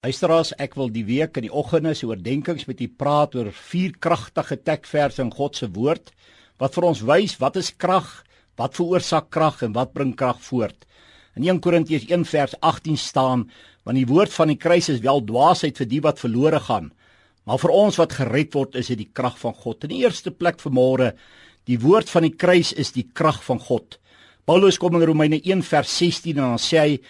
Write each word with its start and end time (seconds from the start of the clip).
Luisteraars, 0.00 0.54
ek 0.56 0.78
wil 0.80 0.88
die 0.88 1.02
week 1.04 1.34
in 1.36 1.44
die 1.44 1.52
oggendene 1.52 1.92
se 1.92 2.06
oordeenkings 2.08 2.64
met 2.64 2.78
u 2.80 2.86
praat 3.02 3.34
oor 3.36 3.50
vier 3.52 3.90
kragtige 4.00 4.56
tekverse 4.56 5.20
in 5.20 5.28
God 5.34 5.60
se 5.60 5.68
woord 5.74 6.08
wat 6.62 6.78
vir 6.78 6.86
ons 6.88 7.02
wys 7.04 7.34
wat 7.42 7.58
is 7.60 7.68
krag, 7.84 8.08
wat 8.56 8.78
veroorsaak 8.78 9.28
krag 9.28 9.60
en 9.66 9.76
wat 9.76 9.92
bring 9.92 10.14
krag 10.16 10.40
voort. 10.46 10.88
In 11.36 11.44
1 11.44 11.60
Korintiërs 11.60 12.08
1 12.08 12.24
vers 12.32 12.56
18 12.64 12.96
staan: 12.96 13.44
"Want 13.84 14.00
die 14.00 14.08
woord 14.08 14.32
van 14.32 14.48
die 14.48 14.56
kruis 14.56 14.88
is 14.88 15.04
wel 15.04 15.20
dwaasheid 15.20 15.76
vir 15.76 15.92
die 15.92 16.00
wat 16.00 16.24
verlore 16.24 16.64
gaan, 16.64 16.92
maar 17.44 17.60
vir 17.60 17.76
ons 17.84 18.00
wat 18.00 18.16
gered 18.16 18.56
word, 18.56 18.80
is 18.80 18.88
dit 18.88 19.04
die 19.04 19.12
krag 19.12 19.36
van 19.36 19.52
God." 19.52 19.84
In 19.84 19.90
die 19.92 20.00
eerste 20.00 20.30
plek 20.30 20.64
vanmôre, 20.64 21.12
die 21.68 21.78
woord 21.78 22.08
van 22.08 22.22
die 22.22 22.36
kruis 22.36 22.72
is 22.72 22.96
die 22.96 23.10
krag 23.12 23.44
van 23.44 23.60
God. 23.60 24.00
Paulus 24.46 24.78
kom 24.78 24.96
in 24.96 25.04
Romeine 25.04 25.44
1 25.44 25.60
vers 25.62 25.98
16 25.98 26.38
en 26.38 26.56
dan 26.56 26.58
sê 26.58 26.78
hy 26.78 27.00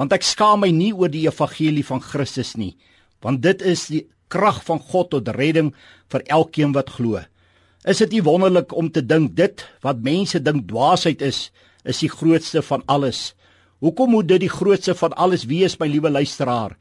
want 0.00 0.14
ek 0.16 0.24
skaam 0.24 0.64
my 0.64 0.70
nie 0.72 0.94
oor 0.96 1.12
die 1.12 1.26
evangelie 1.28 1.84
van 1.84 2.00
Christus 2.00 2.54
nie 2.56 2.72
want 3.20 3.42
dit 3.44 3.60
is 3.68 3.84
die 3.92 4.06
krag 4.32 4.62
van 4.64 4.80
God 4.80 5.10
tot 5.12 5.28
redding 5.36 5.72
vir 6.12 6.22
elkeen 6.30 6.72
wat 6.72 6.92
glo. 6.94 7.20
Is 7.84 8.00
dit 8.04 8.14
nie 8.14 8.24
wonderlik 8.24 8.72
om 8.76 8.88
te 8.92 9.02
dink 9.02 9.34
dit 9.36 9.64
wat 9.84 10.04
mense 10.06 10.40
dink 10.40 10.68
dwaasheid 10.70 11.22
is 11.26 11.50
is 11.88 12.02
die 12.04 12.12
grootste 12.12 12.62
van 12.62 12.84
alles? 12.92 13.32
Hoekom 13.80 14.12
moet 14.14 14.28
dit 14.28 14.44
die 14.44 14.52
grootste 14.52 14.94
van 14.94 15.16
alles 15.16 15.46
wees 15.48 15.78
my 15.80 15.88
liewe 15.88 16.12
luisteraar? 16.12 16.76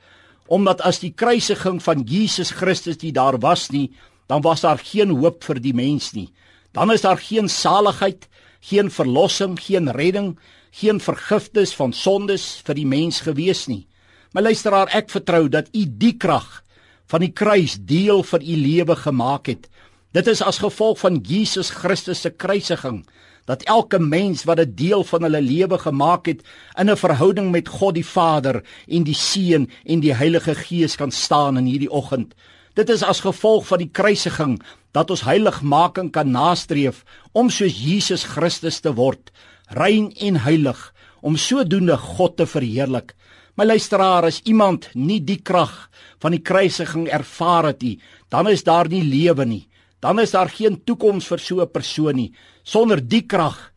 Omdat 0.47 0.83
as 0.83 0.99
die 0.99 1.13
kruisiging 1.15 1.79
van 1.81 2.03
Jesus 2.03 2.51
Christus 2.51 2.99
nie 3.01 3.13
daar 3.15 3.39
was 3.39 3.69
nie 3.71 3.89
dan 4.29 4.43
was 4.45 4.61
daar 4.61 4.77
geen 4.77 5.09
hoop 5.15 5.43
vir 5.47 5.61
die 5.63 5.73
mens 5.73 6.11
nie 6.13 6.29
dan 6.71 6.91
is 6.91 7.01
daar 7.01 7.17
geen 7.17 7.49
saligheid 7.49 8.27
geen 8.59 8.91
verlossing 8.91 9.59
geen 9.59 9.91
redding 9.91 10.37
geen 10.71 10.99
vergifnis 10.99 11.73
van 11.75 11.93
sondes 11.93 12.61
vir 12.65 12.77
die 12.77 12.85
mens 12.85 13.21
gewees 13.25 13.65
nie. 13.67 13.87
My 14.33 14.43
luisteraar, 14.45 14.91
ek 14.93 15.09
vertrou 15.09 15.47
dat 15.49 15.71
U 15.73 15.85
die 15.87 16.15
krag 16.17 16.61
van 17.09 17.23
die 17.25 17.33
kruis 17.33 17.79
deel 17.81 18.21
van 18.23 18.43
U 18.45 18.57
lewe 18.57 18.95
gemaak 18.95 19.49
het. 19.49 19.65
Dit 20.13 20.29
is 20.29 20.41
as 20.45 20.61
gevolg 20.61 20.99
van 21.01 21.17
Jesus 21.25 21.71
Christus 21.73 22.21
se 22.21 22.29
kruisiging 22.29 23.03
dat 23.49 23.65
elke 23.65 23.97
mens 23.99 24.43
wat 24.45 24.59
'n 24.59 24.75
deel 24.75 25.03
van 25.03 25.23
hulle 25.25 25.41
lewe 25.41 25.77
gemaak 25.77 26.25
het 26.25 26.45
in 26.77 26.89
'n 26.89 26.97
verhouding 26.97 27.51
met 27.51 27.67
God 27.67 27.95
die 27.95 28.05
Vader 28.05 28.63
en 28.87 29.03
die 29.03 29.17
Seun 29.17 29.69
en 29.85 29.99
die 29.99 30.13
Heilige 30.13 30.55
Gees 30.55 30.95
kan 30.95 31.11
staan 31.11 31.57
in 31.57 31.65
hierdie 31.65 31.91
oggend. 31.91 32.35
Dit 32.73 32.89
is 32.89 33.03
as 33.03 33.19
gevolg 33.19 33.67
van 33.67 33.77
die 33.77 33.89
kruisiging 33.91 34.61
dat 34.91 35.11
ons 35.13 35.25
heiligmaking 35.27 36.11
kan 36.11 36.31
nastreef 36.31 37.03
om 37.31 37.49
soos 37.49 37.77
Jesus 37.77 38.23
Christus 38.23 38.81
te 38.81 38.93
word 38.97 39.31
rein 39.69 40.09
en 40.25 40.39
heilig 40.45 40.79
om 41.21 41.37
sodoende 41.37 41.97
God 41.97 42.37
te 42.39 42.47
verheerlik. 42.47 43.13
My 43.59 43.67
luisteraar, 43.67 44.23
as 44.23 44.39
iemand 44.47 44.87
nie 44.95 45.19
die 45.19 45.41
krag 45.43 45.89
van 46.23 46.31
die 46.31 46.43
kruisiging 46.43 47.09
ervaar 47.11 47.73
het 47.73 47.83
nie, 47.83 47.97
dan 48.31 48.47
is 48.47 48.63
daar 48.63 48.87
nie 48.87 49.03
lewe 49.03 49.45
nie. 49.45 49.65
Dan 49.99 50.21
is 50.23 50.31
daar 50.31 50.49
geen 50.49 50.79
toekoms 50.87 51.27
vir 51.27 51.39
so 51.39 51.61
'n 51.61 51.67
persoon 51.67 52.15
nie. 52.15 52.31
Sonder 52.63 53.01
die 53.01 53.25
krag 53.27 53.73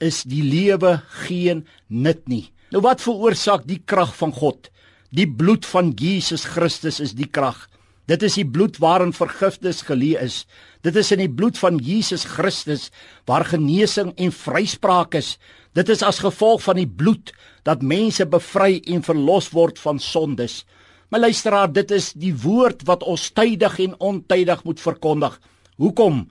is 0.00 0.22
die 0.22 0.42
lewe 0.42 1.02
geen 1.26 1.66
nut 1.88 2.28
nie. 2.28 2.52
Nou 2.70 2.82
wat 2.82 3.00
veroorsaak 3.00 3.66
die 3.66 3.82
krag 3.84 4.14
van 4.16 4.32
God? 4.32 4.70
Die 5.10 5.26
bloed 5.26 5.66
van 5.66 5.92
Jesus 5.94 6.44
Christus 6.44 7.00
is 7.00 7.12
die 7.12 7.28
krag. 7.30 7.68
Dit 8.10 8.22
is 8.26 8.36
die 8.36 8.44
bloed 8.44 8.76
waarin 8.82 9.14
vergifnis 9.16 9.80
gelê 9.88 10.12
is. 10.20 10.42
Dit 10.84 10.96
is 11.00 11.12
in 11.14 11.22
die 11.22 11.32
bloed 11.32 11.56
van 11.56 11.78
Jesus 11.80 12.26
Christus 12.28 12.90
waar 13.28 13.46
genesing 13.48 14.12
en 14.20 14.32
vryspraak 14.32 15.16
is. 15.16 15.38
Dit 15.72 15.88
is 15.88 16.04
as 16.04 16.20
gevolg 16.20 16.62
van 16.66 16.76
die 16.76 16.88
bloed 16.88 17.32
dat 17.64 17.82
mense 17.82 18.26
bevry 18.28 18.82
en 18.92 19.02
verlos 19.02 19.48
word 19.56 19.80
van 19.80 19.98
sondes. 19.98 20.62
My 21.08 21.22
luisteraar, 21.22 21.72
dit 21.72 21.90
is 21.94 22.12
die 22.12 22.34
woord 22.34 22.84
wat 22.88 23.04
ons 23.08 23.30
tydig 23.32 23.78
en 23.86 23.96
ontydig 24.02 24.64
moet 24.64 24.80
verkondig. 24.82 25.38
Hoekom? 25.80 26.26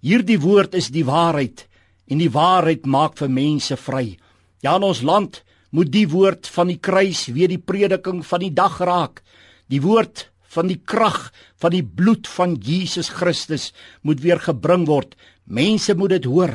Hierdie 0.00 0.38
woord 0.40 0.76
is 0.78 0.88
die 0.94 1.04
waarheid 1.04 1.66
en 2.08 2.22
die 2.22 2.32
waarheid 2.32 2.86
maak 2.88 3.18
vir 3.20 3.28
mense 3.28 3.76
vry. 3.76 4.16
Ja, 4.64 4.78
in 4.78 4.86
ons 4.86 5.04
land 5.04 5.42
moet 5.70 5.90
die 5.92 6.06
woord 6.08 6.48
van 6.54 6.72
die 6.72 6.78
kruis 6.80 7.26
weer 7.34 7.50
die 7.50 7.60
prediking 7.60 8.22
van 8.24 8.40
die 8.40 8.54
dag 8.54 8.80
raak. 8.80 9.20
Die 9.68 9.82
woord 9.84 10.30
van 10.54 10.70
die 10.70 10.80
krag 10.84 11.28
van 11.60 11.74
die 11.74 11.84
bloed 11.84 12.28
van 12.30 12.56
Jesus 12.62 13.10
Christus 13.12 13.72
moet 14.02 14.22
weer 14.24 14.40
gebring 14.40 14.86
word. 14.88 15.16
Mense 15.44 15.94
moet 15.98 16.16
dit 16.16 16.28
hoor. 16.28 16.54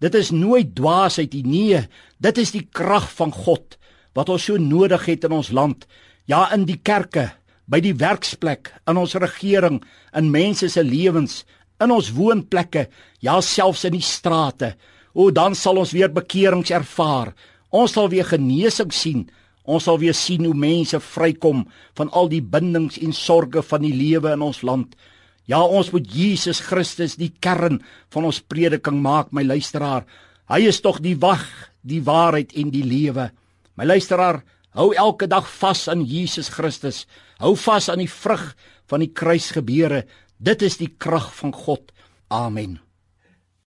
Dit 0.00 0.14
is 0.18 0.32
nooit 0.34 0.74
dwaasheid 0.76 1.34
nie. 1.34 1.44
Nee, 1.44 1.86
dit 2.18 2.38
is 2.38 2.52
die 2.54 2.66
krag 2.72 3.08
van 3.18 3.32
God 3.32 3.78
wat 4.14 4.30
ons 4.30 4.46
so 4.46 4.60
nodig 4.60 5.08
het 5.10 5.24
in 5.26 5.34
ons 5.34 5.50
land. 5.50 5.88
Ja, 6.30 6.46
in 6.54 6.64
die 6.68 6.78
kerke, 6.78 7.32
by 7.66 7.80
die 7.82 7.96
werksplek, 7.98 8.70
in 8.88 9.00
ons 9.00 9.16
regering, 9.18 9.80
in 10.14 10.30
mense 10.30 10.68
se 10.70 10.84
lewens, 10.84 11.42
in 11.82 11.90
ons 11.90 12.12
woonplekke, 12.14 12.86
ja 13.24 13.40
selfs 13.42 13.84
in 13.88 13.96
die 13.96 14.04
strate. 14.04 14.74
O, 15.14 15.30
dan 15.34 15.56
sal 15.58 15.80
ons 15.82 15.94
weer 15.94 16.12
bekerings 16.12 16.72
ervaar. 16.74 17.32
Ons 17.74 17.96
sal 17.96 18.10
weer 18.12 18.26
genesing 18.28 18.92
sien. 18.94 19.26
Ons 19.64 19.86
sal 19.88 19.98
weer 20.00 20.14
sien 20.16 20.44
hoe 20.44 20.54
mense 20.56 21.00
vrykom 21.00 21.64
van 21.96 22.10
al 22.12 22.28
die 22.28 22.42
bindings 22.42 22.98
en 23.00 23.14
sorges 23.16 23.68
van 23.70 23.84
die 23.84 23.94
lewe 23.96 24.34
in 24.36 24.44
ons 24.44 24.62
land. 24.62 24.92
Ja, 25.48 25.60
ons 25.64 25.90
moet 25.92 26.08
Jesus 26.08 26.60
Christus 26.64 27.16
die 27.20 27.32
kern 27.40 27.80
van 28.12 28.28
ons 28.28 28.40
prediking 28.40 29.00
maak, 29.04 29.32
my 29.32 29.44
luisteraar. 29.44 30.04
Hy 30.48 30.60
is 30.68 30.80
tog 30.84 31.00
die 31.04 31.16
wag, 31.20 31.44
die 31.84 32.02
waarheid 32.04 32.52
en 32.60 32.72
die 32.72 32.84
lewe. 32.84 33.30
My 33.76 33.88
luisteraar, 33.88 34.42
hou 34.76 34.92
elke 34.96 35.28
dag 35.28 35.48
vas 35.60 35.86
aan 35.88 36.04
Jesus 36.08 36.50
Christus. 36.52 37.04
Hou 37.40 37.54
vas 37.56 37.88
aan 37.92 38.04
die 38.04 38.10
vrug 38.10 38.52
van 38.88 39.04
die 39.04 39.12
kruisgebeure. 39.12 40.04
Dit 40.36 40.64
is 40.64 40.80
die 40.80 40.92
krag 40.98 41.30
van 41.40 41.52
God. 41.56 41.92
Amen. 42.28 42.78